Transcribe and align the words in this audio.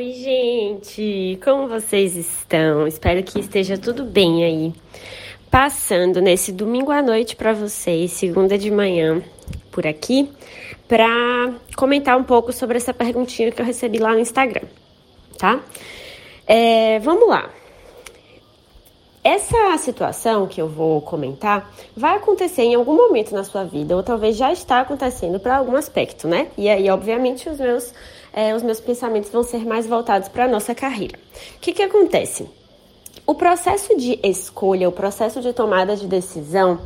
Oi, 0.00 0.12
gente! 0.14 1.38
Como 1.44 1.68
vocês 1.68 2.16
estão? 2.16 2.86
Espero 2.86 3.22
que 3.22 3.38
esteja 3.38 3.76
tudo 3.76 4.02
bem 4.02 4.42
aí. 4.42 4.72
Passando 5.50 6.22
nesse 6.22 6.52
domingo 6.52 6.90
à 6.90 7.02
noite 7.02 7.36
para 7.36 7.52
vocês, 7.52 8.10
segunda 8.12 8.56
de 8.56 8.70
manhã, 8.70 9.22
por 9.70 9.86
aqui, 9.86 10.32
para 10.88 11.52
comentar 11.76 12.16
um 12.16 12.24
pouco 12.24 12.50
sobre 12.50 12.78
essa 12.78 12.94
perguntinha 12.94 13.52
que 13.52 13.60
eu 13.60 13.66
recebi 13.66 13.98
lá 13.98 14.14
no 14.14 14.20
Instagram, 14.20 14.66
tá? 15.36 15.60
É, 16.46 16.98
vamos 17.00 17.28
lá. 17.28 17.50
Essa 19.22 19.76
situação 19.76 20.46
que 20.46 20.62
eu 20.62 20.66
vou 20.66 21.02
comentar 21.02 21.70
vai 21.94 22.16
acontecer 22.16 22.62
em 22.62 22.74
algum 22.74 22.96
momento 22.96 23.34
na 23.34 23.44
sua 23.44 23.64
vida, 23.64 23.94
ou 23.94 24.02
talvez 24.02 24.34
já 24.34 24.50
está 24.50 24.80
acontecendo 24.80 25.38
para 25.38 25.58
algum 25.58 25.76
aspecto, 25.76 26.26
né? 26.26 26.48
E 26.56 26.70
aí, 26.70 26.88
obviamente, 26.88 27.46
os 27.46 27.60
meus, 27.60 27.92
é, 28.32 28.54
os 28.54 28.62
meus 28.62 28.80
pensamentos 28.80 29.30
vão 29.30 29.42
ser 29.42 29.64
mais 29.64 29.86
voltados 29.86 30.28
para 30.28 30.44
a 30.44 30.48
nossa 30.48 30.74
carreira. 30.74 31.18
O 31.56 31.60
que, 31.60 31.72
que 31.72 31.82
acontece? 31.82 32.48
O 33.26 33.34
processo 33.34 33.96
de 33.96 34.18
escolha, 34.22 34.88
o 34.88 34.92
processo 34.92 35.40
de 35.40 35.52
tomada 35.52 35.96
de 35.96 36.06
decisão, 36.06 36.80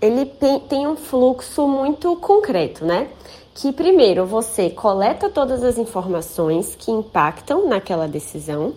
ele 0.00 0.26
tem 0.68 0.86
um 0.86 0.96
fluxo 0.96 1.66
muito 1.66 2.16
concreto, 2.16 2.84
né? 2.84 3.08
Que 3.54 3.72
primeiro 3.72 4.26
você 4.26 4.68
coleta 4.68 5.30
todas 5.30 5.62
as 5.62 5.78
informações 5.78 6.74
que 6.74 6.90
impactam 6.90 7.68
naquela 7.68 8.08
decisão 8.08 8.74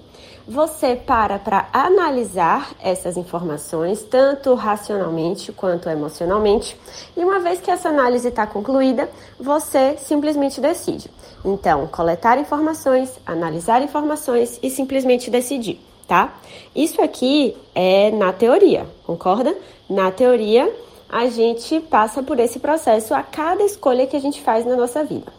você 0.47 0.95
para 0.95 1.37
para 1.37 1.67
analisar 1.73 2.71
essas 2.81 3.17
informações, 3.17 4.01
tanto 4.03 4.53
racionalmente 4.53 5.51
quanto 5.51 5.89
emocionalmente, 5.89 6.79
e 7.17 7.23
uma 7.23 7.39
vez 7.39 7.59
que 7.59 7.69
essa 7.69 7.89
análise 7.89 8.29
está 8.29 8.47
concluída, 8.47 9.09
você 9.37 9.97
simplesmente 9.97 10.61
decide. 10.61 11.11
Então, 11.43 11.85
coletar 11.87 12.39
informações, 12.39 13.11
analisar 13.25 13.81
informações 13.81 14.57
e 14.63 14.69
simplesmente 14.69 15.29
decidir, 15.29 15.81
tá? 16.07 16.33
Isso 16.73 17.01
aqui 17.01 17.57
é 17.75 18.09
na 18.11 18.31
teoria, 18.31 18.85
concorda? 19.05 19.55
Na 19.89 20.11
teoria, 20.11 20.73
a 21.09 21.27
gente 21.27 21.79
passa 21.81 22.23
por 22.23 22.39
esse 22.39 22.59
processo 22.59 23.13
a 23.13 23.21
cada 23.21 23.63
escolha 23.63 24.07
que 24.07 24.15
a 24.15 24.21
gente 24.21 24.41
faz 24.41 24.65
na 24.65 24.75
nossa 24.75 25.03
vida. 25.03 25.36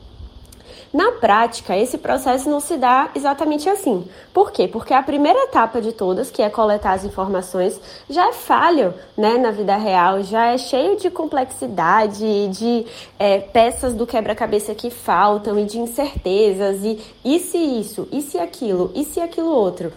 Na 0.92 1.12
prática, 1.12 1.76
esse 1.76 1.98
processo 1.98 2.48
não 2.48 2.60
se 2.60 2.76
dá 2.76 3.10
exatamente 3.14 3.68
assim. 3.68 4.08
Por 4.32 4.50
quê? 4.50 4.66
Porque 4.66 4.94
a 4.94 5.02
primeira 5.02 5.38
etapa 5.44 5.80
de 5.80 5.92
todas, 5.92 6.30
que 6.30 6.40
é 6.40 6.48
coletar 6.48 6.92
as 6.92 7.04
informações, 7.04 7.78
já 8.08 8.28
é 8.28 8.32
falho 8.32 8.94
né, 9.16 9.36
na 9.36 9.50
vida 9.50 9.76
real, 9.76 10.22
já 10.22 10.46
é 10.46 10.58
cheio 10.58 10.96
de 10.96 11.10
complexidade, 11.10 12.48
de 12.48 12.86
é, 13.18 13.38
peças 13.38 13.94
do 13.94 14.06
quebra-cabeça 14.06 14.74
que 14.74 14.90
faltam 14.90 15.58
e 15.58 15.64
de 15.64 15.78
incertezas, 15.78 16.82
e 16.82 16.98
e 17.24 17.38
se 17.38 17.58
isso, 17.58 18.08
e 18.10 18.22
se 18.22 18.38
aquilo, 18.38 18.90
e 18.94 19.04
se 19.04 19.20
aquilo 19.20 19.50
outro. 19.50 19.92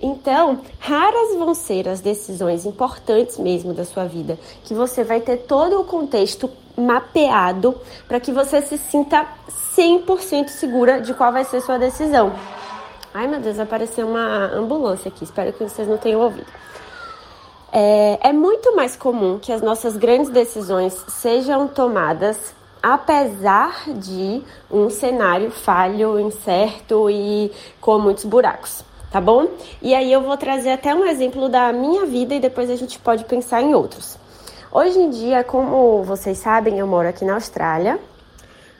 Então, 0.00 0.60
raras 0.78 1.36
vão 1.36 1.54
ser 1.54 1.88
as 1.88 2.00
decisões 2.00 2.66
importantes 2.66 3.38
mesmo 3.38 3.72
da 3.72 3.84
sua 3.84 4.04
vida, 4.04 4.38
que 4.64 4.74
você 4.74 5.04
vai 5.04 5.20
ter 5.20 5.38
todo 5.38 5.80
o 5.80 5.84
contexto 5.84 6.50
mapeado 6.76 7.74
para 8.08 8.18
que 8.20 8.32
você 8.32 8.60
se 8.62 8.76
sinta 8.76 9.26
100% 9.76 10.48
segura 10.48 11.00
de 11.00 11.14
qual 11.14 11.32
vai 11.32 11.44
ser 11.44 11.60
sua 11.60 11.78
decisão. 11.78 12.32
Ai 13.12 13.28
meu 13.28 13.40
Deus, 13.40 13.58
apareceu 13.58 14.08
uma 14.08 14.52
ambulância 14.52 15.08
aqui, 15.08 15.24
espero 15.24 15.52
que 15.52 15.62
vocês 15.62 15.86
não 15.86 15.96
tenham 15.96 16.20
ouvido. 16.20 16.46
É, 17.72 18.28
é 18.28 18.32
muito 18.32 18.74
mais 18.74 18.96
comum 18.96 19.38
que 19.38 19.52
as 19.52 19.62
nossas 19.62 19.96
grandes 19.96 20.30
decisões 20.30 20.94
sejam 21.08 21.66
tomadas 21.68 22.54
apesar 22.84 23.84
de 23.94 24.42
um 24.70 24.90
cenário 24.90 25.50
falho, 25.50 26.20
incerto 26.20 27.08
e 27.08 27.50
com 27.80 27.98
muitos 27.98 28.26
buracos, 28.26 28.84
tá 29.14 29.20
bom? 29.20 29.46
E 29.80 29.94
aí 29.94 30.12
eu 30.12 30.22
vou 30.22 30.36
trazer 30.36 30.70
até 30.70 30.92
um 30.92 31.06
exemplo 31.06 31.48
da 31.48 31.72
minha 31.72 32.04
vida 32.04 32.34
e 32.34 32.40
depois 32.40 32.68
a 32.68 32.74
gente 32.74 32.98
pode 32.98 33.24
pensar 33.24 33.62
em 33.62 33.72
outros. 33.72 34.18
Hoje 34.72 34.98
em 34.98 35.08
dia, 35.08 35.44
como 35.44 36.02
vocês 36.02 36.36
sabem, 36.38 36.80
eu 36.80 36.86
moro 36.88 37.08
aqui 37.08 37.24
na 37.24 37.34
Austrália 37.34 38.00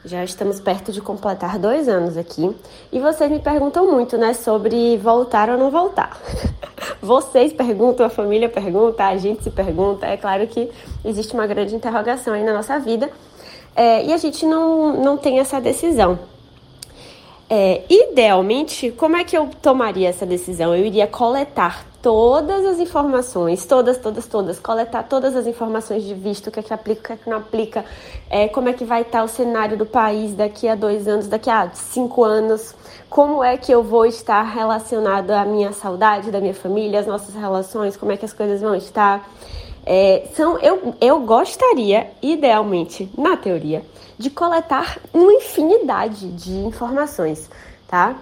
já 0.04 0.24
estamos 0.24 0.58
perto 0.60 0.90
de 0.90 1.00
completar 1.00 1.56
dois 1.56 1.88
anos 1.88 2.16
aqui 2.16 2.54
e 2.92 2.98
vocês 2.98 3.30
me 3.30 3.38
perguntam 3.38 3.90
muito, 3.90 4.18
né, 4.18 4.34
sobre 4.34 4.98
voltar 4.98 5.48
ou 5.48 5.56
não 5.56 5.70
voltar. 5.70 6.20
Vocês 7.00 7.52
perguntam, 7.52 8.04
a 8.04 8.10
família 8.10 8.48
pergunta, 8.48 9.04
a 9.04 9.16
gente 9.16 9.42
se 9.44 9.50
pergunta. 9.50 10.06
É 10.06 10.16
claro 10.16 10.46
que 10.46 10.70
existe 11.04 11.32
uma 11.32 11.46
grande 11.46 11.74
interrogação 11.74 12.34
aí 12.34 12.42
na 12.42 12.52
nossa 12.52 12.78
vida 12.78 13.10
é, 13.74 14.04
e 14.04 14.12
a 14.12 14.16
gente 14.16 14.44
não, 14.44 15.00
não 15.02 15.16
tem 15.16 15.38
essa 15.38 15.60
decisão. 15.60 16.18
É, 17.56 17.84
idealmente, 17.88 18.90
como 18.90 19.16
é 19.16 19.22
que 19.22 19.38
eu 19.38 19.48
tomaria 19.62 20.08
essa 20.08 20.26
decisão? 20.26 20.74
Eu 20.74 20.84
iria 20.84 21.06
coletar 21.06 21.86
todas 22.02 22.66
as 22.66 22.80
informações, 22.80 23.64
todas, 23.64 23.96
todas, 23.96 24.26
todas, 24.26 24.58
coletar 24.58 25.04
todas 25.04 25.36
as 25.36 25.46
informações 25.46 26.02
de 26.02 26.14
visto, 26.14 26.48
o 26.48 26.50
que 26.50 26.58
é 26.58 26.62
que 26.64 26.74
aplica, 26.74 27.00
o 27.00 27.04
que 27.04 27.12
é 27.12 27.16
que 27.16 27.30
não 27.30 27.36
aplica, 27.36 27.84
é, 28.28 28.48
como 28.48 28.68
é 28.68 28.72
que 28.72 28.84
vai 28.84 29.02
estar 29.02 29.22
o 29.22 29.28
cenário 29.28 29.76
do 29.76 29.86
país 29.86 30.34
daqui 30.34 30.66
a 30.66 30.74
dois 30.74 31.06
anos, 31.06 31.28
daqui 31.28 31.48
a 31.48 31.70
cinco 31.74 32.24
anos, 32.24 32.74
como 33.08 33.44
é 33.44 33.56
que 33.56 33.70
eu 33.70 33.84
vou 33.84 34.04
estar 34.04 34.42
relacionado 34.42 35.30
à 35.30 35.44
minha 35.44 35.72
saudade 35.72 36.32
da 36.32 36.40
minha 36.40 36.54
família, 36.54 36.98
as 36.98 37.06
nossas 37.06 37.36
relações, 37.36 37.96
como 37.96 38.10
é 38.10 38.16
que 38.16 38.24
as 38.24 38.32
coisas 38.32 38.62
vão 38.62 38.74
estar. 38.74 39.30
É, 39.86 40.26
são, 40.34 40.58
eu, 40.58 40.92
eu 41.00 41.20
gostaria, 41.20 42.10
idealmente, 42.20 43.08
na 43.16 43.36
teoria, 43.36 43.84
de 44.18 44.30
coletar 44.30 44.98
uma 45.12 45.32
infinidade 45.32 46.28
de 46.32 46.52
informações, 46.52 47.50
tá? 47.86 48.16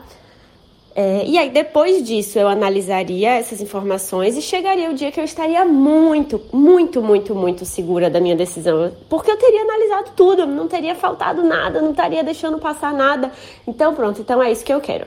É, 0.95 1.25
e 1.27 1.39
aí, 1.39 1.49
depois 1.49 2.03
disso, 2.03 2.39
eu 2.39 2.47
analisaria 2.47 3.31
essas 3.31 3.63
informações 3.63 4.37
e 4.37 4.43
chegaria 4.43 4.91
o 4.91 4.95
dia 4.95 5.11
que 5.11 5.19
eu 5.19 5.25
estaria 5.25 5.65
muito, 5.65 6.41
muito, 6.53 7.01
muito, 7.01 7.35
muito 7.35 7.65
segura 7.65 8.11
da 8.11 8.21
minha 8.21 8.37
decisão. 8.37 8.93
Porque 9.09 9.31
eu 9.31 9.39
teria 9.39 9.63
analisado 9.63 10.11
tudo, 10.15 10.47
não 10.47 10.69
teria 10.69 10.95
faltado 10.95 11.43
nada, 11.43 11.81
não 11.81 11.93
estaria 11.93 12.23
deixando 12.23 12.59
passar 12.59 12.93
nada. 12.93 13.33
Então, 13.67 13.95
pronto, 13.95 14.21
então 14.21 14.43
é 14.43 14.53
isso 14.53 14.65
que 14.65 14.73
eu 14.73 14.81
quero. 14.81 15.07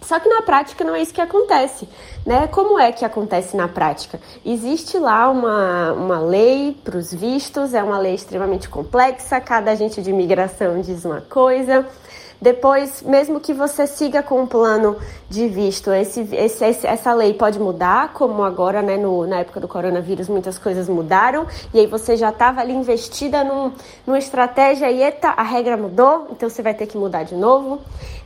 Só 0.00 0.18
que 0.20 0.28
na 0.28 0.42
prática 0.42 0.84
não 0.84 0.94
é 0.94 1.02
isso 1.02 1.12
que 1.12 1.20
acontece, 1.20 1.88
né? 2.24 2.46
Como 2.46 2.78
é 2.78 2.92
que 2.92 3.04
acontece 3.04 3.56
na 3.56 3.68
prática? 3.68 4.20
Existe 4.44 4.98
lá 4.98 5.28
uma, 5.28 5.92
uma 5.92 6.20
lei 6.20 6.76
para 6.84 6.96
os 6.96 7.12
vistos, 7.12 7.74
é 7.74 7.82
uma 7.82 7.98
lei 7.98 8.14
extremamente 8.14 8.68
complexa, 8.68 9.40
cada 9.40 9.72
agente 9.72 10.00
de 10.00 10.10
imigração 10.10 10.80
diz 10.80 11.04
uma 11.04 11.20
coisa. 11.20 11.86
Depois, 12.40 13.02
mesmo 13.02 13.40
que 13.40 13.52
você 13.52 13.84
siga 13.84 14.22
com 14.22 14.40
um 14.42 14.46
plano 14.46 14.96
de 15.28 15.48
visto, 15.48 15.90
esse, 15.90 16.20
esse, 16.32 16.86
essa 16.86 17.12
lei 17.12 17.34
pode 17.34 17.58
mudar, 17.58 18.12
como 18.12 18.44
agora, 18.44 18.80
né, 18.80 18.96
no, 18.96 19.26
na 19.26 19.40
época 19.40 19.58
do 19.58 19.66
coronavírus, 19.66 20.28
muitas 20.28 20.56
coisas 20.56 20.88
mudaram, 20.88 21.48
e 21.74 21.80
aí 21.80 21.86
você 21.86 22.16
já 22.16 22.28
estava 22.28 22.60
ali 22.60 22.72
investida 22.72 23.42
num, 23.42 23.72
numa 24.06 24.20
estratégia 24.20 24.88
e 24.88 25.02
eita, 25.02 25.30
a 25.30 25.42
regra 25.42 25.76
mudou, 25.76 26.28
então 26.30 26.48
você 26.48 26.62
vai 26.62 26.74
ter 26.74 26.86
que 26.86 26.96
mudar 26.96 27.24
de 27.24 27.34
novo. 27.34 27.80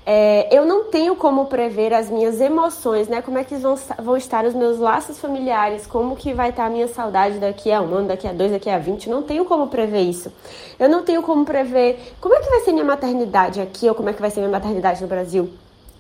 É, 0.05 0.49
eu 0.51 0.67
não 0.67 0.85
tenho 0.85 1.15
como 1.15 1.47
prever 1.47 1.95
as 1.95 2.11
minhas 2.11 2.41
emoções, 2.41 3.07
né? 3.07 3.23
Como 3.23 3.39
é 3.39 3.45
que 3.45 3.55
vão, 3.55 3.77
vão 4.03 4.17
estar 4.17 4.45
os 4.45 4.53
meus 4.53 4.79
laços 4.79 5.21
familiares, 5.21 5.87
como 5.87 6.17
que 6.17 6.35
vai 6.35 6.51
estar 6.51 6.67
a 6.67 6.71
minha 6.71 6.89
saudade 6.89 7.39
daqui 7.39 7.71
a 7.71 7.81
um 7.81 7.95
ano, 7.95 8.09
daqui 8.09 8.27
a 8.27 8.33
dois, 8.33 8.51
daqui 8.51 8.69
a 8.69 8.79
vinte. 8.79 9.09
Não 9.09 9.23
tenho 9.23 9.45
como 9.45 9.69
prever 9.69 10.01
isso. 10.01 10.33
Eu 10.77 10.89
não 10.89 11.05
tenho 11.05 11.23
como 11.23 11.45
prever 11.45 12.15
como 12.21 12.35
é 12.35 12.41
que 12.41 12.51
vai 12.51 12.61
ser 12.61 12.73
minha 12.73 12.85
maternidade 12.85 13.61
aqui 13.61 13.89
ou 13.89 13.95
como 13.95 14.09
é 14.09 14.13
que 14.13 14.21
vai 14.21 14.31
ser 14.31 14.41
minha 14.41 14.51
maternidade 14.51 15.01
no 15.01 15.07
Brasil. 15.07 15.49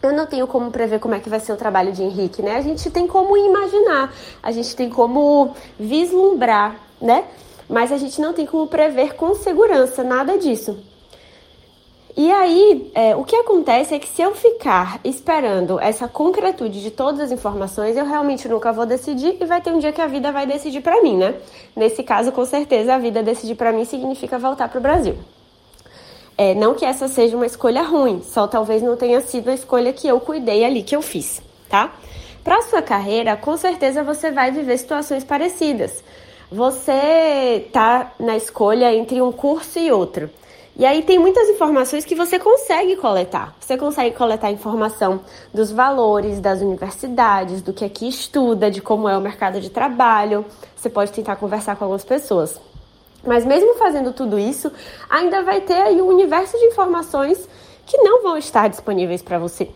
Eu 0.02 0.12
não 0.12 0.26
tenho 0.26 0.48
como 0.48 0.68
prever 0.72 0.98
como 0.98 1.14
é 1.14 1.20
que 1.20 1.30
vai 1.30 1.38
ser 1.38 1.52
o 1.52 1.56
trabalho 1.56 1.92
de 1.92 2.02
Henrique, 2.02 2.42
né? 2.42 2.56
A 2.56 2.60
gente 2.60 2.90
tem 2.90 3.06
como 3.06 3.36
imaginar, 3.36 4.12
a 4.42 4.50
gente 4.50 4.74
tem 4.74 4.90
como 4.90 5.54
vislumbrar, 5.78 6.74
né? 7.00 7.22
Mas 7.68 7.92
a 7.92 7.96
gente 7.96 8.20
não 8.20 8.32
tem 8.32 8.46
como 8.46 8.66
prever 8.66 9.14
com 9.14 9.32
segurança 9.36 10.02
nada 10.02 10.36
disso. 10.36 10.76
E 12.14 12.30
aí, 12.30 12.90
é, 12.94 13.16
o 13.16 13.24
que 13.24 13.34
acontece 13.34 13.94
é 13.94 13.98
que 13.98 14.06
se 14.06 14.20
eu 14.20 14.34
ficar 14.34 15.00
esperando 15.02 15.80
essa 15.80 16.06
concretude 16.06 16.82
de 16.82 16.90
todas 16.90 17.20
as 17.20 17.32
informações, 17.32 17.96
eu 17.96 18.04
realmente 18.04 18.46
nunca 18.48 18.70
vou 18.70 18.84
decidir 18.84 19.36
e 19.40 19.44
vai 19.46 19.62
ter 19.62 19.72
um 19.72 19.78
dia 19.78 19.92
que 19.92 20.00
a 20.00 20.06
vida 20.06 20.30
vai 20.30 20.46
decidir 20.46 20.82
para 20.82 21.00
mim, 21.02 21.16
né? 21.16 21.34
Nesse 21.74 22.02
caso, 22.02 22.30
com 22.30 22.44
certeza, 22.44 22.94
a 22.94 22.98
vida 22.98 23.22
decidir 23.22 23.54
para 23.54 23.72
mim 23.72 23.86
significa 23.86 24.38
voltar 24.38 24.68
para 24.68 24.78
o 24.78 24.82
Brasil. 24.82 25.16
É, 26.36 26.54
não 26.54 26.74
que 26.74 26.84
essa 26.84 27.08
seja 27.08 27.34
uma 27.34 27.46
escolha 27.46 27.82
ruim, 27.82 28.22
só 28.22 28.46
talvez 28.46 28.82
não 28.82 28.96
tenha 28.96 29.20
sido 29.22 29.48
a 29.48 29.54
escolha 29.54 29.92
que 29.92 30.06
eu 30.06 30.20
cuidei 30.20 30.64
ali, 30.64 30.82
que 30.82 30.94
eu 30.94 31.00
fiz, 31.00 31.40
tá? 31.68 31.92
Para 32.44 32.60
sua 32.62 32.82
carreira, 32.82 33.36
com 33.36 33.56
certeza 33.56 34.02
você 34.02 34.30
vai 34.30 34.50
viver 34.50 34.76
situações 34.76 35.24
parecidas. 35.24 36.04
Você 36.50 37.68
tá 37.72 38.12
na 38.20 38.36
escolha 38.36 38.94
entre 38.94 39.22
um 39.22 39.32
curso 39.32 39.78
e 39.78 39.90
outro. 39.90 40.28
E 40.74 40.86
aí 40.86 41.02
tem 41.02 41.18
muitas 41.18 41.48
informações 41.50 42.04
que 42.04 42.14
você 42.14 42.38
consegue 42.38 42.96
coletar. 42.96 43.54
Você 43.60 43.76
consegue 43.76 44.16
coletar 44.16 44.50
informação 44.50 45.20
dos 45.52 45.70
valores 45.70 46.40
das 46.40 46.62
universidades, 46.62 47.60
do 47.60 47.74
que 47.74 47.84
aqui 47.84 48.08
estuda, 48.08 48.70
de 48.70 48.80
como 48.80 49.08
é 49.08 49.16
o 49.16 49.20
mercado 49.20 49.60
de 49.60 49.68
trabalho. 49.68 50.46
Você 50.74 50.88
pode 50.88 51.12
tentar 51.12 51.36
conversar 51.36 51.76
com 51.76 51.84
algumas 51.84 52.04
pessoas. 52.04 52.58
Mas 53.24 53.44
mesmo 53.44 53.74
fazendo 53.74 54.12
tudo 54.12 54.38
isso, 54.38 54.72
ainda 55.08 55.42
vai 55.42 55.60
ter 55.60 55.74
aí 55.74 56.00
um 56.00 56.08
universo 56.08 56.58
de 56.58 56.64
informações 56.64 57.46
que 57.86 57.98
não 57.98 58.22
vão 58.22 58.38
estar 58.38 58.68
disponíveis 58.68 59.22
para 59.22 59.38
você. 59.38 59.68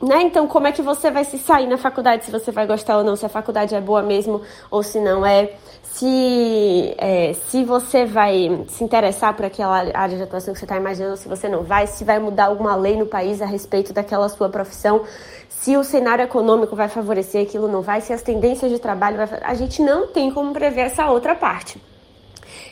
Né? 0.00 0.22
Então, 0.22 0.46
como 0.46 0.66
é 0.66 0.72
que 0.72 0.82
você 0.82 1.10
vai 1.10 1.24
se 1.24 1.38
sair 1.38 1.66
na 1.66 1.78
faculdade, 1.78 2.26
se 2.26 2.30
você 2.30 2.52
vai 2.52 2.66
gostar 2.66 2.98
ou 2.98 3.04
não, 3.04 3.16
se 3.16 3.24
a 3.24 3.30
faculdade 3.30 3.74
é 3.74 3.80
boa 3.80 4.02
mesmo 4.02 4.42
ou 4.70 4.82
se 4.82 5.00
não 5.00 5.24
é, 5.24 5.54
se, 5.82 6.94
é, 6.98 7.32
se 7.48 7.64
você 7.64 8.04
vai 8.04 8.66
se 8.68 8.84
interessar 8.84 9.34
por 9.34 9.46
aquela 9.46 9.74
área 9.94 10.16
de 10.16 10.22
atuação 10.22 10.52
que 10.52 10.60
você 10.60 10.66
está 10.66 10.76
imaginando, 10.76 11.16
se 11.16 11.26
você 11.26 11.48
não 11.48 11.62
vai, 11.62 11.86
se 11.86 12.04
vai 12.04 12.18
mudar 12.18 12.46
alguma 12.46 12.76
lei 12.76 12.94
no 12.94 13.06
país 13.06 13.40
a 13.40 13.46
respeito 13.46 13.94
daquela 13.94 14.28
sua 14.28 14.50
profissão, 14.50 15.02
se 15.48 15.74
o 15.78 15.82
cenário 15.82 16.22
econômico 16.22 16.76
vai 16.76 16.88
favorecer 16.88 17.42
aquilo, 17.42 17.66
não 17.66 17.80
vai, 17.80 18.02
se 18.02 18.12
as 18.12 18.20
tendências 18.20 18.70
de 18.70 18.78
trabalho 18.78 19.16
vai. 19.16 19.40
A 19.42 19.54
gente 19.54 19.80
não 19.80 20.08
tem 20.08 20.30
como 20.30 20.52
prever 20.52 20.82
essa 20.82 21.10
outra 21.10 21.34
parte. 21.34 21.80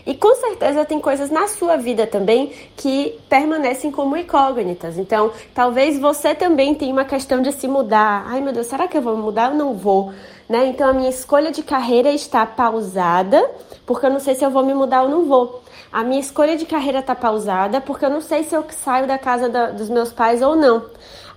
E 0.07 0.15
com 0.15 0.35
certeza 0.35 0.85
tem 0.85 1.01
coisas 1.01 1.31
na 1.31 1.49
sua 1.49 1.77
vida 1.77 2.07
também 2.07 2.53
que 2.77 3.19
permanecem 3.29 3.91
como 3.91 4.17
incógnitas. 4.17 4.99
Então, 4.99 5.33
talvez 5.55 5.99
você 5.99 6.35
também 6.35 6.75
tenha 6.75 6.93
uma 6.93 7.05
questão 7.07 7.41
de 7.41 7.53
se 7.53 7.67
mudar. 7.67 8.25
Ai 8.29 8.41
meu 8.41 8.53
Deus, 8.53 8.67
será 8.67 8.87
que 8.87 8.99
eu 8.99 9.03
vou 9.03 9.17
mudar 9.17 9.51
ou 9.51 9.57
não 9.57 9.75
vou? 9.75 10.13
Né? 10.47 10.67
Então, 10.67 10.89
a 10.89 10.93
minha 10.93 11.09
escolha 11.09 11.51
de 11.51 11.63
carreira 11.63 12.11
está 12.11 12.45
pausada, 12.45 13.51
porque 13.87 14.05
eu 14.05 14.11
não 14.11 14.21
sei 14.21 14.35
se 14.35 14.45
eu 14.45 14.51
vou 14.51 14.65
me 14.65 14.75
mudar 14.75 15.03
ou 15.03 15.09
não 15.09 15.25
vou. 15.25 15.63
A 15.91 16.03
minha 16.03 16.21
escolha 16.21 16.57
de 16.57 16.67
carreira 16.67 16.99
está 16.99 17.15
pausada, 17.15 17.81
porque 17.81 18.05
eu 18.05 18.11
não 18.11 18.21
sei 18.21 18.45
se 18.45 18.55
eu 18.55 18.65
saio 18.71 19.07
da 19.07 19.17
casa 19.17 19.49
da, 19.49 19.71
dos 19.71 19.89
meus 19.89 20.13
pais 20.13 20.43
ou 20.43 20.55
não. 20.55 20.85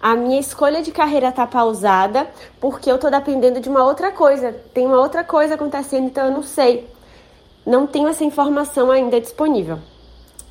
A 0.02 0.16
minha 0.16 0.40
escolha 0.40 0.82
de 0.82 0.92
carreira 0.92 1.30
está 1.30 1.48
pausada, 1.48 2.28
porque 2.60 2.92
eu 2.92 2.96
estou 2.96 3.10
dependendo 3.10 3.62
de 3.62 3.70
uma 3.70 3.84
outra 3.84 4.12
coisa. 4.12 4.54
Tem 4.74 4.86
uma 4.86 5.00
outra 5.00 5.24
coisa 5.24 5.56
acontecendo, 5.56 6.08
então 6.08 6.26
eu 6.26 6.32
não 6.32 6.44
sei 6.44 6.88
não 7.68 7.86
tenho 7.86 8.08
essa 8.08 8.24
informação 8.24 8.90
ainda 8.90 9.20
disponível. 9.20 9.80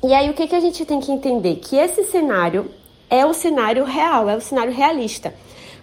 E 0.03 0.13
aí 0.13 0.29
o 0.29 0.35
que, 0.35 0.47
que 0.47 0.55
a 0.55 0.59
gente 0.59 0.85
tem 0.85 0.99
que 0.99 1.11
entender? 1.11 1.55
Que 1.55 1.75
esse 1.75 2.03
cenário 2.03 2.69
é 3.09 3.25
o 3.25 3.33
cenário 3.33 3.83
real, 3.83 4.29
é 4.29 4.35
o 4.35 4.41
cenário 4.41 4.71
realista. 4.71 5.33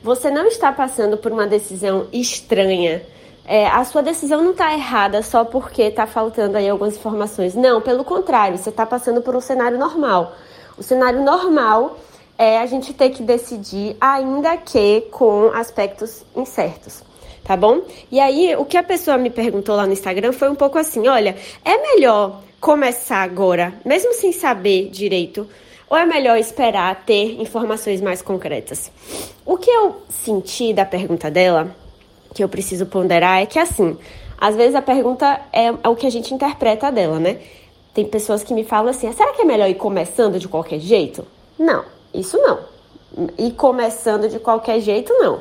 Você 0.00 0.30
não 0.30 0.46
está 0.46 0.70
passando 0.70 1.16
por 1.16 1.32
uma 1.32 1.44
decisão 1.44 2.06
estranha. 2.12 3.02
É, 3.44 3.66
a 3.66 3.84
sua 3.84 4.00
decisão 4.00 4.42
não 4.42 4.52
está 4.52 4.72
errada 4.72 5.22
só 5.22 5.44
porque 5.44 5.82
está 5.82 6.06
faltando 6.06 6.56
aí 6.56 6.68
algumas 6.68 6.94
informações. 6.94 7.56
Não, 7.56 7.80
pelo 7.80 8.04
contrário, 8.04 8.56
você 8.56 8.70
está 8.70 8.86
passando 8.86 9.20
por 9.20 9.34
um 9.34 9.40
cenário 9.40 9.76
normal. 9.76 10.34
O 10.78 10.84
cenário 10.84 11.20
normal 11.20 11.98
é 12.38 12.58
a 12.58 12.66
gente 12.66 12.94
ter 12.94 13.10
que 13.10 13.24
decidir, 13.24 13.96
ainda 14.00 14.56
que 14.56 15.00
com 15.10 15.50
aspectos 15.52 16.24
incertos 16.36 17.02
tá 17.44 17.56
bom? 17.56 17.82
E 18.10 18.18
aí, 18.18 18.56
o 18.56 18.64
que 18.64 18.76
a 18.76 18.82
pessoa 18.82 19.18
me 19.18 19.30
perguntou 19.30 19.76
lá 19.76 19.86
no 19.86 19.92
Instagram 19.92 20.32
foi 20.32 20.50
um 20.50 20.54
pouco 20.54 20.78
assim: 20.78 21.06
olha, 21.06 21.36
é 21.64 21.94
melhor 21.94 22.40
começar 22.60 23.22
agora, 23.22 23.74
mesmo 23.84 24.14
sem 24.14 24.32
saber 24.32 24.88
direito, 24.88 25.46
ou 25.88 25.96
é 25.96 26.06
melhor 26.06 26.38
esperar 26.38 27.04
ter 27.04 27.40
informações 27.40 28.00
mais 28.00 28.22
concretas? 28.22 28.90
O 29.44 29.58
que 29.58 29.70
eu 29.70 30.02
senti 30.08 30.72
da 30.72 30.86
pergunta 30.86 31.30
dela, 31.30 31.76
que 32.34 32.42
eu 32.42 32.48
preciso 32.48 32.86
ponderar, 32.86 33.42
é 33.42 33.46
que 33.46 33.58
assim, 33.58 33.96
às 34.38 34.56
vezes 34.56 34.74
a 34.74 34.82
pergunta 34.82 35.40
é, 35.52 35.66
é 35.66 35.88
o 35.88 35.94
que 35.94 36.06
a 36.06 36.10
gente 36.10 36.32
interpreta 36.32 36.90
dela, 36.90 37.18
né? 37.20 37.38
Tem 37.92 38.04
pessoas 38.04 38.42
que 38.42 38.54
me 38.54 38.64
falam 38.64 38.90
assim: 38.90 39.12
será 39.12 39.32
que 39.34 39.42
é 39.42 39.44
melhor 39.44 39.68
ir 39.68 39.74
começando 39.74 40.38
de 40.38 40.48
qualquer 40.48 40.80
jeito? 40.80 41.24
Não, 41.58 41.84
isso 42.12 42.38
não. 42.38 42.58
Ir 43.38 43.52
começando 43.52 44.28
de 44.28 44.40
qualquer 44.40 44.80
jeito, 44.80 45.12
não. 45.12 45.40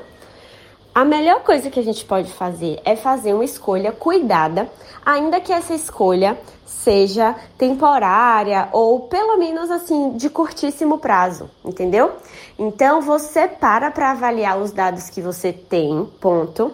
A 0.95 1.03
melhor 1.03 1.41
coisa 1.41 1.71
que 1.71 1.79
a 1.79 1.83
gente 1.83 2.05
pode 2.05 2.31
fazer 2.31 2.79
é 2.85 2.95
fazer 2.95 3.33
uma 3.33 3.43
escolha 3.43 3.91
cuidada, 3.91 4.69
ainda 5.03 5.41
que 5.41 5.51
essa 5.51 5.73
escolha 5.73 6.37
seja 6.67 7.35
temporária 7.57 8.69
ou 8.71 8.99
pelo 8.99 9.35
menos 9.37 9.71
assim 9.71 10.15
de 10.15 10.29
curtíssimo 10.29 10.99
prazo, 10.99 11.49
entendeu? 11.65 12.11
Então 12.59 13.01
você 13.01 13.47
para 13.47 13.89
para 13.89 14.11
avaliar 14.11 14.59
os 14.59 14.71
dados 14.71 15.09
que 15.09 15.19
você 15.19 15.51
tem, 15.51 16.07
ponto. 16.21 16.71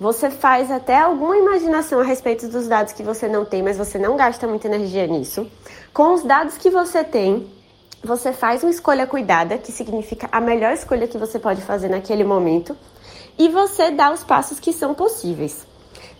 Você 0.00 0.30
faz 0.30 0.70
até 0.70 0.98
alguma 0.98 1.36
imaginação 1.36 2.00
a 2.00 2.04
respeito 2.04 2.48
dos 2.48 2.68
dados 2.68 2.94
que 2.94 3.02
você 3.02 3.28
não 3.28 3.44
tem, 3.44 3.62
mas 3.62 3.76
você 3.76 3.98
não 3.98 4.16
gasta 4.16 4.46
muita 4.46 4.66
energia 4.66 5.06
nisso. 5.06 5.46
Com 5.92 6.14
os 6.14 6.22
dados 6.22 6.56
que 6.56 6.70
você 6.70 7.04
tem, 7.04 7.46
você 8.02 8.32
faz 8.32 8.62
uma 8.62 8.70
escolha 8.70 9.06
cuidada, 9.06 9.58
que 9.58 9.72
significa 9.72 10.26
a 10.32 10.40
melhor 10.40 10.72
escolha 10.72 11.06
que 11.06 11.18
você 11.18 11.38
pode 11.38 11.60
fazer 11.60 11.88
naquele 11.88 12.24
momento 12.24 12.74
e 13.38 13.48
você 13.48 13.90
dá 13.90 14.12
os 14.12 14.24
passos 14.24 14.58
que 14.58 14.72
são 14.72 14.94
possíveis. 14.94 15.66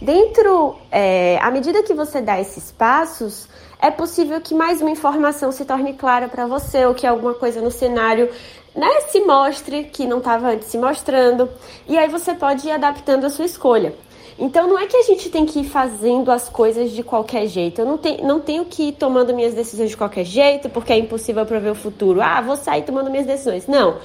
Dentro, 0.01 0.77
é, 0.93 1.39
à 1.43 1.51
medida 1.51 1.83
que 1.83 1.93
você 1.93 2.21
dá 2.21 2.41
esses 2.41 2.71
passos, 2.71 3.49
é 3.83 3.91
possível 3.91 4.41
que 4.41 4.55
mais 4.55 4.81
uma 4.81 4.91
informação 4.91 5.51
se 5.51 5.65
torne 5.65 5.95
clara 5.95 6.29
para 6.29 6.47
você 6.47 6.87
ou 6.87 6.95
que 6.95 7.07
alguma 7.07 7.35
coisa 7.35 7.61
no 7.61 7.71
cenário 7.71 8.31
né, 8.75 9.01
se 9.09 9.21
mostre 9.21 9.85
que 9.85 10.07
não 10.07 10.19
estava 10.19 10.51
antes 10.51 10.69
se 10.69 10.79
mostrando. 10.79 11.49
E 11.89 11.99
aí 11.99 12.09
você 12.09 12.33
pode 12.35 12.69
ir 12.69 12.71
adaptando 12.71 13.25
a 13.25 13.31
sua 13.31 13.45
escolha. 13.45 13.93
Então 14.39 14.69
não 14.69 14.79
é 14.79 14.87
que 14.87 14.97
a 14.97 15.03
gente 15.03 15.29
tem 15.31 15.45
que 15.45 15.61
ir 15.61 15.65
fazendo 15.65 16.31
as 16.31 16.49
coisas 16.49 16.93
de 16.93 17.03
qualquer 17.03 17.49
jeito. 17.49 17.81
Eu 17.81 17.87
não, 17.87 17.99
tenho, 17.99 18.25
não 18.25 18.39
tenho 18.39 18.65
que 18.65 18.91
ir 18.91 18.93
tomando 18.93 19.35
minhas 19.35 19.53
decisões 19.53 19.91
de 19.91 19.97
qualquer 19.97 20.25
jeito, 20.25 20.69
porque 20.69 20.93
é 20.93 20.99
impossível 20.99 21.45
prever 21.45 21.71
o 21.71 21.75
futuro. 21.75 22.23
Ah, 22.23 22.41
vou 22.41 22.57
sair 22.57 22.83
tomando 22.83 23.11
minhas 23.11 23.27
decisões. 23.27 23.67
Não 23.67 23.97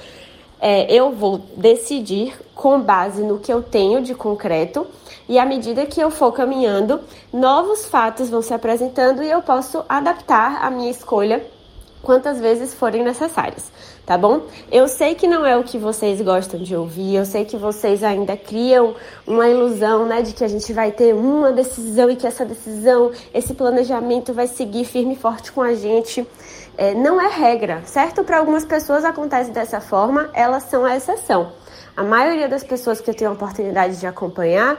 é, 0.66 0.90
eu 0.90 1.12
vou 1.12 1.42
decidir 1.58 2.34
com 2.54 2.80
base 2.80 3.22
no 3.22 3.38
que 3.38 3.52
eu 3.52 3.62
tenho 3.62 4.00
de 4.00 4.14
concreto 4.14 4.86
e 5.28 5.38
à 5.38 5.44
medida 5.44 5.84
que 5.84 6.00
eu 6.00 6.10
for 6.10 6.32
caminhando, 6.32 7.00
novos 7.30 7.84
fatos 7.84 8.30
vão 8.30 8.40
se 8.40 8.54
apresentando 8.54 9.22
e 9.22 9.30
eu 9.30 9.42
posso 9.42 9.84
adaptar 9.86 10.64
a 10.64 10.70
minha 10.70 10.90
escolha 10.90 11.44
quantas 12.04 12.38
vezes 12.38 12.72
forem 12.72 13.02
necessárias, 13.02 13.64
tá 14.06 14.16
bom? 14.16 14.42
Eu 14.70 14.86
sei 14.86 15.14
que 15.16 15.26
não 15.26 15.44
é 15.44 15.56
o 15.56 15.64
que 15.64 15.78
vocês 15.78 16.20
gostam 16.20 16.60
de 16.62 16.76
ouvir, 16.76 17.16
eu 17.16 17.24
sei 17.24 17.44
que 17.44 17.56
vocês 17.56 18.04
ainda 18.04 18.36
criam 18.36 18.94
uma 19.26 19.48
ilusão, 19.48 20.06
né, 20.06 20.22
de 20.22 20.32
que 20.32 20.44
a 20.44 20.48
gente 20.48 20.72
vai 20.72 20.92
ter 20.92 21.14
uma 21.14 21.50
decisão 21.50 22.10
e 22.10 22.16
que 22.16 22.26
essa 22.26 22.44
decisão, 22.44 23.10
esse 23.32 23.54
planejamento 23.54 24.32
vai 24.32 24.46
seguir 24.46 24.84
firme 24.84 25.14
e 25.14 25.16
forte 25.16 25.50
com 25.50 25.62
a 25.62 25.74
gente 25.74 26.24
é, 26.76 26.94
não 26.94 27.20
é 27.20 27.28
regra, 27.28 27.82
certo? 27.84 28.24
Para 28.24 28.38
algumas 28.38 28.64
pessoas 28.64 29.04
acontece 29.04 29.50
dessa 29.50 29.80
forma, 29.80 30.30
elas 30.32 30.64
são 30.64 30.84
a 30.84 30.96
exceção. 30.96 31.52
A 31.96 32.02
maioria 32.02 32.48
das 32.48 32.64
pessoas 32.64 33.00
que 33.00 33.08
eu 33.08 33.14
tenho 33.14 33.30
a 33.30 33.34
oportunidade 33.34 33.98
de 33.98 34.06
acompanhar, 34.06 34.78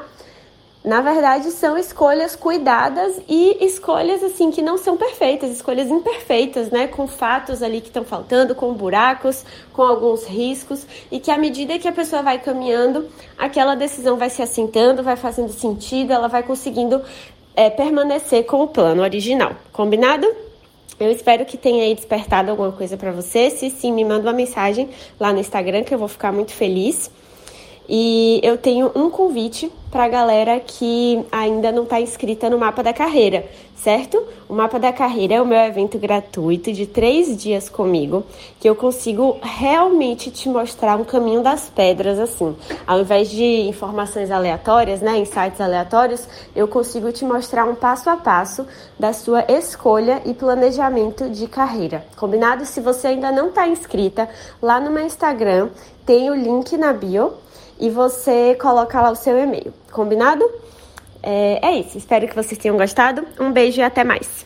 na 0.86 1.02
verdade, 1.02 1.50
são 1.50 1.76
escolhas 1.78 2.36
cuidadas 2.36 3.20
e 3.28 3.58
escolhas 3.66 4.24
assim 4.24 4.52
que 4.52 4.62
não 4.62 4.78
são 4.78 4.96
perfeitas, 4.96 5.50
escolhas 5.50 5.90
imperfeitas, 5.90 6.70
né? 6.70 6.86
Com 6.86 7.08
fatos 7.08 7.64
ali 7.64 7.82
que 7.82 7.88
estão 7.88 8.06
faltando, 8.06 8.54
com 8.54 8.72
buracos, 8.72 9.44
com 9.74 9.82
alguns 9.82 10.26
riscos, 10.26 10.86
e 11.12 11.20
que 11.20 11.32
à 11.32 11.38
medida 11.40 11.80
que 11.80 11.88
a 11.88 11.92
pessoa 11.92 12.22
vai 12.22 12.38
caminhando, 12.38 13.10
aquela 13.36 13.74
decisão 13.74 14.16
vai 14.16 14.30
se 14.30 14.44
assentando, 14.44 15.02
vai 15.02 15.16
fazendo 15.16 15.52
sentido, 15.52 16.14
ela 16.14 16.28
vai 16.28 16.44
conseguindo 16.44 17.02
é, 17.56 17.70
permanecer 17.70 18.46
com 18.46 18.62
o 18.62 18.68
plano 18.68 19.02
original. 19.02 19.54
Combinado? 19.74 20.28
Eu 21.00 21.12
espero 21.12 21.46
que 21.46 21.58
tenha 21.58 21.84
aí 21.84 21.96
despertado 21.96 22.52
alguma 22.52 22.72
coisa 22.72 22.96
para 22.96 23.12
você. 23.12 23.50
Se 23.50 23.72
sim, 23.72 23.92
me 23.92 24.06
manda 24.06 24.28
uma 24.28 24.34
mensagem 24.34 24.90
lá 25.20 25.34
no 25.34 25.40
Instagram 25.40 25.84
que 25.84 25.94
eu 25.94 25.98
vou 25.98 26.08
ficar 26.08 26.32
muito 26.32 26.54
feliz. 26.54 27.10
E 27.88 28.40
eu 28.44 28.58
tenho 28.58 28.92
um 28.96 29.10
convite 29.10 29.72
para 29.92 30.06
a 30.06 30.10
galera 30.10 30.60
que 30.60 31.24
ainda 31.32 31.72
não 31.72 31.84
está 31.84 32.02
inscrita 32.02 32.50
no 32.50 32.58
Mapa 32.58 32.84
da 32.84 32.92
Carreira, 32.92 33.46
certo? 33.76 34.22
O 34.50 34.54
Mapa 34.54 34.78
da 34.78 34.92
Carreira 34.92 35.36
é 35.36 35.42
o 35.42 35.46
meu 35.46 35.58
evento 35.60 35.98
gratuito 35.98 36.74
de 36.74 36.86
três 36.86 37.38
dias 37.38 37.70
comigo, 37.70 38.26
que 38.60 38.68
eu 38.68 38.76
consigo 38.76 39.38
realmente 39.42 40.32
te 40.32 40.50
mostrar 40.50 41.00
um 41.00 41.06
caminho 41.06 41.42
das 41.42 41.70
pedras, 41.70 42.20
assim. 42.20 42.56
Ao 42.86 43.00
invés 43.00 43.30
de 43.30 43.44
informações 43.44 44.32
aleatórias, 44.32 45.02
né, 45.02 45.18
insights 45.18 45.62
aleatórios, 45.62 46.28
eu 46.56 46.68
consigo 46.68 47.12
te 47.12 47.24
mostrar 47.24 47.66
um 47.66 47.76
passo 47.76 48.10
a 48.10 48.18
passo 48.18 48.66
da 49.00 49.14
sua 49.14 49.46
escolha 49.48 50.22
e 50.26 50.34
planejamento 50.34 51.30
de 51.30 51.48
carreira. 51.48 52.06
Combinado? 52.18 52.66
Se 52.66 52.82
você 52.82 53.08
ainda 53.08 53.32
não 53.32 53.50
está 53.50 53.68
inscrita, 53.68 54.28
lá 54.62 54.80
no 54.80 54.92
meu 54.92 55.06
Instagram 55.06 55.70
tem 56.06 56.30
o 56.30 56.36
link 56.36 56.76
na 56.76 56.92
bio 56.92 57.45
e 57.80 57.90
você 57.90 58.56
coloca 58.56 59.02
lá 59.02 59.12
o 59.12 59.16
seu 59.16 59.38
e-mail. 59.38 59.74
Combinado? 59.92 60.50
É, 61.22 61.60
é 61.62 61.80
isso. 61.80 61.98
Espero 61.98 62.28
que 62.28 62.36
vocês 62.36 62.58
tenham 62.58 62.78
gostado. 62.78 63.26
Um 63.40 63.52
beijo 63.52 63.80
e 63.80 63.84
até 63.84 64.04
mais. 64.04 64.46